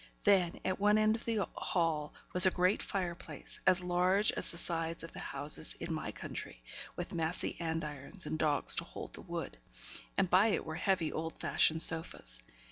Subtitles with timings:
[0.23, 4.49] Then, at one end of the hall, was a great fire place, as large as
[4.49, 6.63] the sides of the houses in my country,
[6.95, 9.59] with massy andirons and dogs to hold the wood;
[10.17, 12.41] and by it were heavy, old fashioned sofas.